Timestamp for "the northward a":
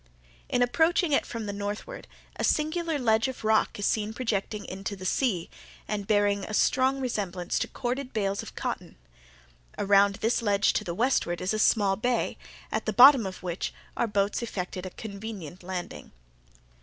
1.45-2.43